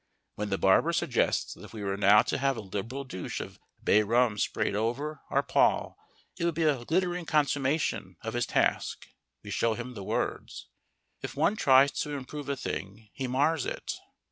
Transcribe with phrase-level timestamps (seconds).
[0.33, 3.59] _When the barber suggests that if we were now to have a liberal douche of
[3.83, 5.95] bay rum sprayed over our poll
[6.39, 9.05] it would be a glittering consummation of his task,
[9.43, 10.69] we show him the words:
[11.23, 13.93] _If one tries to improve a thing, he mars it.